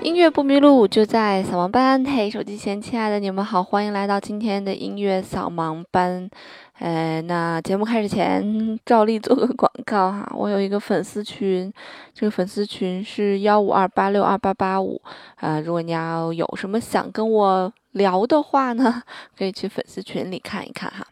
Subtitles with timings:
[0.00, 2.04] 音乐不迷路，就在扫盲班。
[2.04, 6.30] 嘿，手机前亲爱的你们好，欢迎来到今天的音乐扫盲班。
[6.78, 10.30] 呃，那节目开始前， 照例做个广告哈。
[10.36, 11.72] 我有一个粉丝群，
[12.14, 15.02] 这个粉丝群是幺五二八六二八八五
[15.36, 15.58] 啊。
[15.60, 19.02] 如果你要有什么想跟我聊的话呢，
[19.36, 21.04] 可以去粉丝群里看一看哈。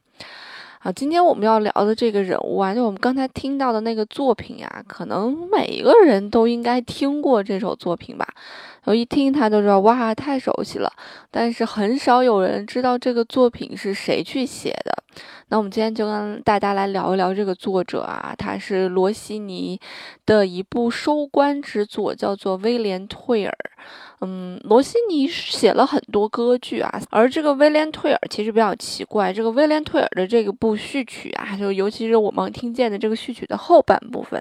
[0.86, 8.24] 啊，今天我们要聊的这个人物啊，就我们刚才听到的那个作品呀，可能每一个人都应该听过这首作品吧。
[8.84, 10.88] 我一听他就知道，哇，太熟悉了。
[11.28, 14.96] 但是很少有人知道这个作品是谁去写的。
[15.48, 19.80] 那我们今天就跟大家来聊一聊这个作者啊，他是罗西尼
[20.24, 23.52] 的一部收官之作，叫做《威廉·退尔》。
[24.20, 34.40] 嗯，罗西尼写了很多歌剧啊，而这个威廉·退尔其实比较奇怪，这个威廉·退尔的这个部序曲啊，就尤其是我们听见的这个序曲的后半部分，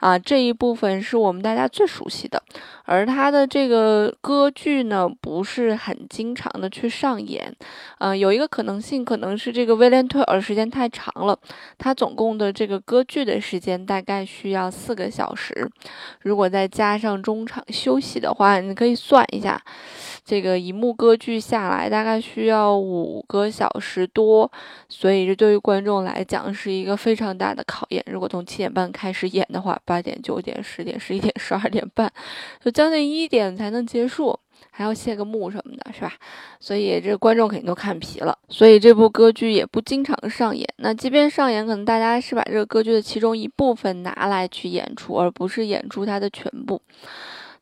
[0.00, 2.42] 啊，这一部分是我们大家最熟悉的，
[2.84, 7.54] 而他的这个歌剧呢，不是很经常的去上演，
[7.98, 11.38] 呃，有一个可能性，可能是这个威廉·退尔时间太长了，
[11.78, 15.70] 他总共的这个歌剧的时间大概需要四个小时，
[16.22, 18.96] 如果再加上中场休息的话，你可以。
[19.12, 19.62] 算一下，
[20.24, 24.50] 这个一幕歌剧下来大概需要五个小时多，
[24.88, 28.02] 所以这对于观众来讲是一个非常大的考验。
[28.10, 32.10] 如果从七点半开始演的话，八点、九点、十点、十一点、十二点半，
[32.64, 34.34] 就将近一点才能结束，
[34.70, 36.14] 还要谢个幕什么的，是吧？
[36.58, 40.66] 所以这观众肯定都看疲了，所以这部歌剧也不经常上演。
[40.78, 46.80] 那即便上演，可能大家是把这个歌剧的其中一部分拿来去演出，而不是演出它的全部。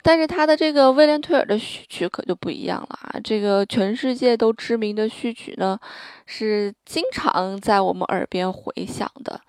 [0.02, 3.20] 但是他的这个威廉·退尔的序曲可就不一样了啊！
[3.22, 5.78] 这个全世界都知名的序曲呢，
[6.24, 9.40] 是经常在我们耳边回响的。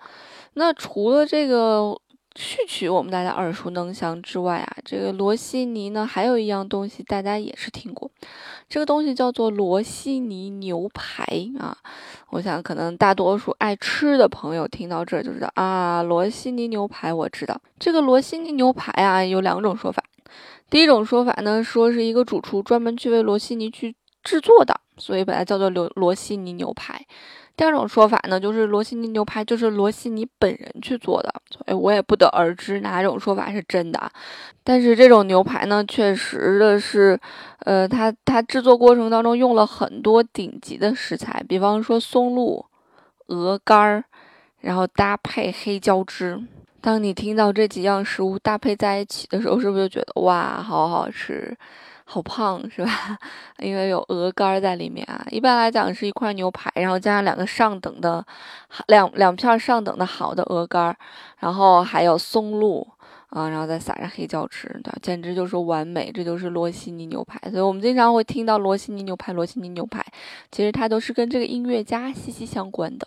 [0.54, 1.98] 那除了这个
[2.34, 8.10] 序曲我们大家耳熟能详之外啊，这个罗西尼呢还有一样东西大家也是听过，
[8.68, 11.24] 这个东西叫做罗西尼牛排
[11.58, 11.76] 啊。
[12.28, 17.58] 我想可能大多数爱吃的朋友听到这就知道啊，罗西尼牛排我知道。
[17.78, 20.02] 这个罗西尼牛排啊有两种说法。
[20.70, 27.04] 第一种说法呢，说是一个主厨专门去为罗西尼去制作的，所以把它叫做罗罗西尼牛排。
[27.54, 34.10] 第二种说法呢，就是罗西尼牛排就是罗西尼本人去做的，所以我也不得而知哪种说法是真的。
[34.64, 37.20] 但是这种牛排呢，确实的是，
[37.58, 42.64] 呃，它它制作过程当中用了很多顶级的食材，比方说松露、
[43.26, 44.04] 鹅肝儿，
[44.60, 46.42] 然后搭配黑椒汁。
[46.82, 51.56] 当你听到这几样食物搭配在一起的时候，是不是就觉得哇，好好吃，
[52.04, 53.16] 好胖，是吧？
[53.62, 55.24] 因为有鹅肝在里面啊。
[55.30, 58.26] 一般来讲是一块牛排，然后加上两个上等的，
[58.88, 60.94] 两两片上等的好的鹅肝，
[61.38, 62.84] 然后还有松露
[63.28, 66.10] 啊，然后再撒上黑椒汁，对，简直就是完美。
[66.12, 70.04] 这就是罗西尼牛排，所以我们经常会听到罗西尼牛排，罗西尼牛排，
[70.50, 73.06] 其实它都是跟这个音乐家息息相关的。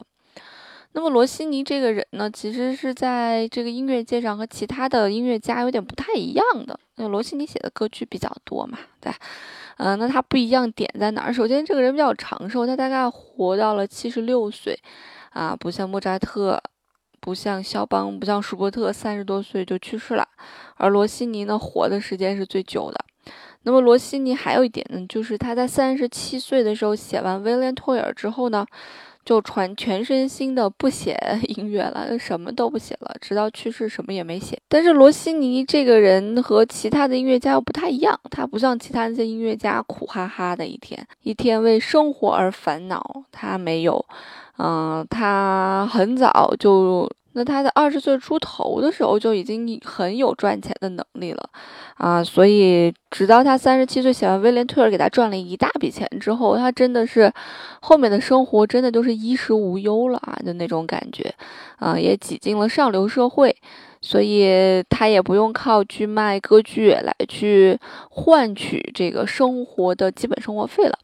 [0.95, 6.79] 那么罗西尼这个人呢，其实是在这个音乐界上和其他的音乐家有点不太一样的。
[6.95, 9.11] 那罗西尼写的歌曲比较多嘛，对，
[9.75, 11.33] 嗯，那他不一样点在哪儿？
[11.33, 14.79] 首先，这个人比较长寿，他大概活到了七十六岁，
[15.31, 16.63] 啊，不像莫扎特，
[17.19, 20.25] 不像肖邦，不像舒伯特，三十多岁就去世了。
[20.77, 23.05] 而罗西尼呢，活的时间是最久的。
[23.63, 28.65] 那么罗西尼还有一点呢，就是他在三十七岁的时候写完《威廉·托尔》之后呢。
[29.25, 31.17] 就传全身心的不写
[31.57, 34.57] 音乐了，什么都不写了，直到去世什么也没写。
[34.69, 44.05] 但是罗西尼这个人和其他的音乐家又不太一样，他不像其他那些音乐家苦哈哈的一天，一天为生活而烦恼，他没有，
[44.59, 47.11] 嗯，他很早就。
[47.37, 51.49] 那他在二十岁出头的时候就已经很有赚钱的能力了，
[51.95, 57.29] 啊，所以直到他三十七岁写完《威廉·退尔》给他赚了一大笔钱之后，他真的是
[57.81, 61.35] 后面的生活真的就是衣食无忧了啊，就那种感觉，
[61.77, 63.53] 啊，也挤进了上流社会，
[63.99, 67.77] 所以他也不用靠去卖歌剧来去
[68.09, 70.97] 换取这个生活的基本生活费了。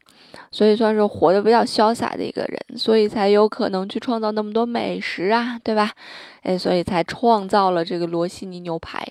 [0.50, 5.92] 所以算是活得比较潇洒的一个人，所以才有可能去创造那么多美食啊，对吧？
[6.42, 9.06] 哎，所以才创造了这个罗西尼牛排。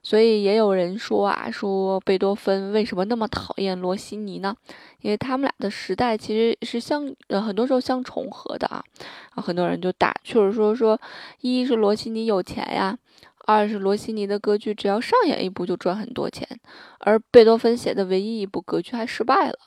[0.00, 4.54] 所以也有人说啊，说贝多芬为什么那么讨厌罗西尼呢？
[5.00, 8.82] 因为他们俩的时代其实是相呃很多时候相重合的啊。
[9.34, 10.98] 啊，很多人就打趣儿说说，
[11.40, 12.96] 一是罗西尼有钱呀，
[13.44, 16.48] 二是罗西尼的歌剧只要上演一部就赚很多钱，
[17.00, 19.58] 而贝多芬写的唯一一部歌剧还失败了。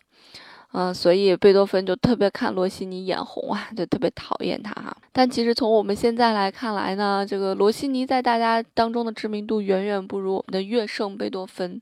[0.73, 4.95] 嗯，所以贝多芬就特别看罗西尼眼红啊，就特别讨厌他哈。
[5.11, 11.79] 但其实从我们现在来看来呢，这个罗西尼在大家当中的知名度远远不如我们的乐圣贝多芬。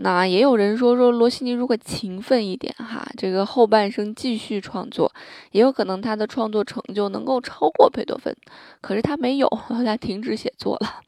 [0.00, 5.12] 那也有人说说罗西尼如果勤奋一点哈，这个后半生继续创作，
[5.50, 8.34] 也有可能他的创作成就能够超过贝多芬。
[8.80, 11.00] 可是他没有， 他停止写作了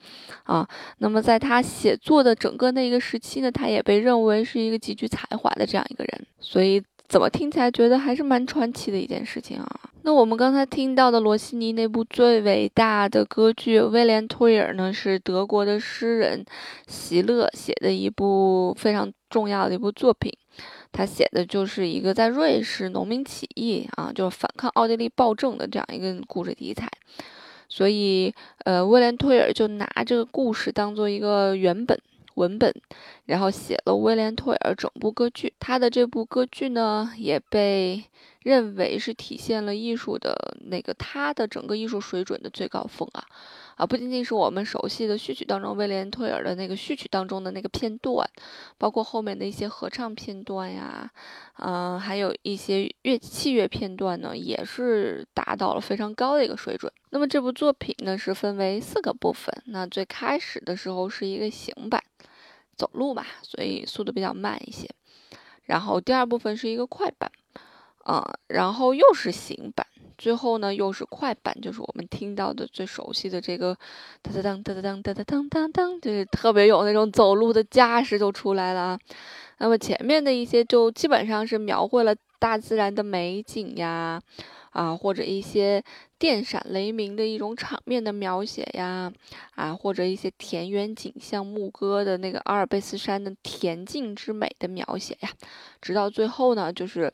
[0.44, 0.68] 啊。
[0.98, 6.26] 那么在他写作的整个那一个时期呢，他也被认为是一个极具才华的这样一个人。
[6.40, 9.80] 所以怎么听起来觉得还是蛮传奇的一件事情啊。
[10.02, 16.44] 那我们刚才听到的罗西尼那部最伟大的歌剧《威廉·托尔》呢，是德国的诗人
[16.86, 20.32] 席勒写的一部非常重要的一部作品。
[20.92, 26.88] 他写的就是一个在瑞士农民起义啊，就是反抗奥地利暴政的这样一个故事题材。
[27.68, 28.32] 所以，
[28.64, 32.00] 呃，威廉·托尔就拿这个故事当做一个原本。
[32.40, 32.74] 文本，
[33.26, 35.52] 然后写了威廉·托尔整部歌剧。
[35.60, 38.02] 他的这部歌剧呢，也被
[38.42, 43.22] 认为是体现了艺术的那个他的整个艺术水准的最高峰啊
[43.76, 43.86] 啊！
[43.86, 48.26] 不仅仅是我们熟悉的序曲当中威廉·托尔的那个序曲当中的那个片段，
[48.78, 51.10] 包括后面的一些合唱片段呀，
[51.58, 56.90] 嗯，还有一些乐器乐片段呢，也是达到了非常高的一个水准。
[57.10, 59.54] 那么这部作品呢，是分为四个部分。
[59.66, 62.02] 那最开始的时候是一个行板。
[62.80, 64.88] 走路嘛，所以速度比较慢一些。
[65.64, 67.30] 然后第二部分是一个快板，
[68.06, 69.86] 嗯，然后又是行板，
[70.16, 73.76] 最后呢又是快板，就是我们听到的最熟悉的这个
[74.22, 78.98] 哒哒当哒哒当哒哒当当当，就是特别有那种走路的架势就出来了。
[79.58, 84.18] 那么前面的一些就基本上是描绘了大自然的美景呀。
[84.70, 85.82] 啊，或者一些
[86.18, 89.12] 电闪雷鸣的一种场面的描写呀，
[89.54, 95.30] 啊，或者一些田园景象、牧歌的那个阿尔卑斯山的恬静之美的描写呀，
[95.80, 97.12] 直到最后呢，就是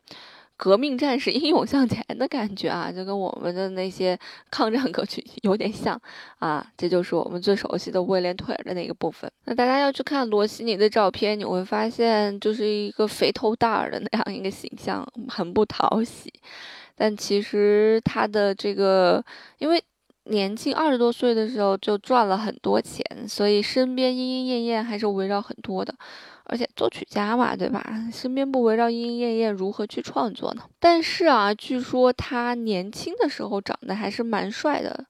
[0.58, 4.18] 革命战士英勇向前的感觉啊，就跟我们的那些
[4.50, 6.00] 抗战歌曲有点像
[6.38, 9.30] 啊，这就是我们最熟悉的威廉·退尔的那个部分。
[9.44, 16.32] 那大家要去看罗西尼的照片，你会发现就是一个肥头大耳的那样一个形象，很不讨喜。
[16.96, 19.22] 但其实他的这个，
[19.58, 19.82] 因为
[20.24, 25.94] 年轻二十多岁的时候就赚了很多钱，所以身边莺莺燕燕还是围绕很多的。
[26.48, 27.84] 而且作曲家嘛，对吧？
[28.12, 30.62] 身边不围绕莺莺燕燕，如何去创作呢？
[30.78, 35.04] 但是啊，据说他年轻的时候长得还是蛮帅的，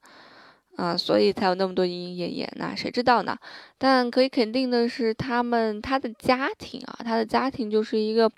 [0.77, 2.53] 啊，所以才有那么多莺莺燕燕。
[2.57, 3.37] 那谁知道呢？
[3.79, 8.31] 但可以肯定的是，他们他的家庭啊，他的家庭就是一个。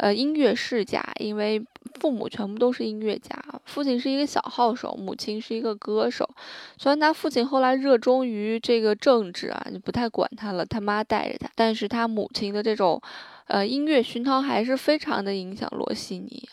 [0.00, 1.60] 呃，音乐世家，因为
[1.98, 6.28] 父母全部都是音乐家，父亲是一个小号手，母亲是一个歌手。
[6.76, 13.00] 虽然他父亲后来热衷于这个政治啊，就不太管他了，他妈带着他，但是他母亲的这种，
[13.46, 16.48] 呃，音乐熏陶还是非常的影响罗西尼，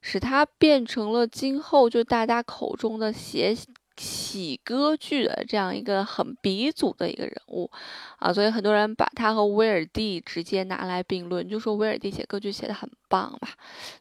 [0.00, 3.56] 使他变成了今后就大家口中的谐。
[3.96, 7.70] 喜歌剧的这样一个很鼻祖的一个人物
[8.18, 13.48] 啊，所以很多人把他和威尔第直接拿来并论，就说威尔第写歌剧写的很棒吧。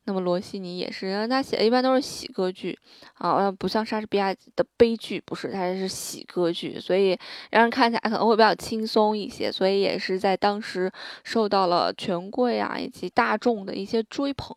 [0.06, 2.78] 那么罗西尼也是，因为他写的一般都是喜歌剧
[3.14, 7.18] 啊，不像莎士比亚的悲剧，不是，他是喜歌剧，所以
[7.52, 10.92] 让人看起来可能会比较轻松一些，所以也是在当时
[11.24, 14.56] 受到了权贵啊以及大众的一些追捧。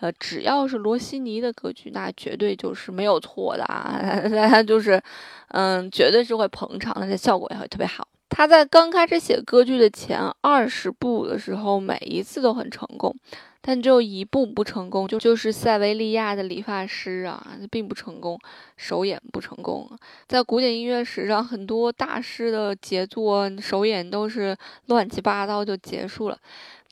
[0.00, 4.00] 呃，只要是罗西尼的歌剧，那绝对就是没有错的啊！
[4.48, 5.00] 他就是，
[5.48, 8.06] 嗯，绝对是会捧场而且效果也会特别好。
[8.28, 13.14] 他在刚开始写歌剧的前二十部的时候，每一次都很成功，
[13.62, 18.38] 但只有一部不成功，就就是塞维利亚的理发师啊，并不成功，
[18.76, 19.90] 首演不成功。
[20.26, 24.54] 在古典音乐史上，很多大师的杰作首演都是
[24.88, 26.38] 乱七八糟就结束了。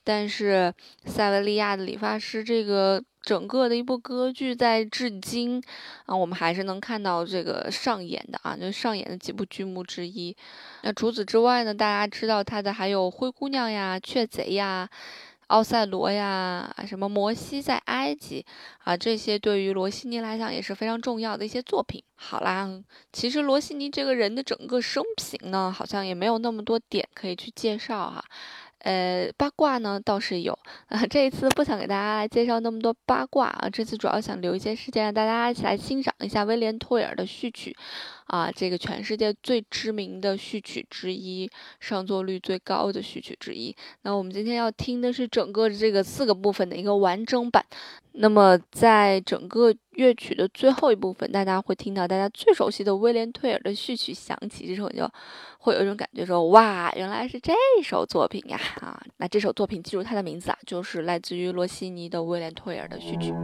[0.06, 0.72] 但是
[1.04, 5.60] 塞维利亚的理发师这个整个的一部歌剧，在至今
[6.04, 10.36] 啊，我们还是能看到这个上演的啊，就上演的几部剧目之一。
[10.82, 14.88] 那除此之外呢，大家知道他的还有灰姑娘呀、雀贼呀、
[15.48, 18.46] 奥赛罗呀、什么摩西在埃及
[18.84, 22.00] 啊，这些对于罗西尼来讲也是非常重要的一些作品。
[22.14, 22.70] 好啦，
[23.12, 28.24] 其实罗西尼这个人的整个生平呢，好像也没有那么多点可以去介绍哈。
[28.80, 30.56] 呃，八卦呢倒是有。
[30.86, 37.76] 啊，这一次不想给大家来介绍那么多八卦啊，这次主要想留一些时间让大家一起来欣赏一下威廉·托尔的序曲，
[38.26, 43.74] 啊，这个全世界最知名的序曲之一，上座率最高的序曲之一。
[44.02, 47.64] 那我们今天要听的是整个这个四个部分的一个完整版。
[48.18, 55.06] 那么在整个乐曲的最后一部分，大家会听到大家最熟悉的威廉·退尔的序曲响起，这时候你就
[55.58, 57.52] 会有一种感觉，说哇，原来是这
[57.82, 58.58] 首作品呀！
[58.80, 63.34] 啊，那这首作品记住它的名字啊，就是来自于罗西尼的威廉·退尔的序曲。